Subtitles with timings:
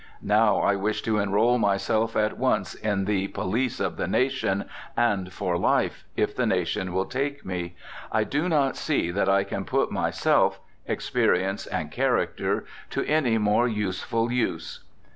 [0.23, 4.65] Now I wish to enroll myself at once in the Police of the Nation,
[4.97, 7.75] and for life, if the nation will take me.
[8.11, 13.67] I do not see that I can put myself experience and character to any more
[13.67, 14.83] useful use.....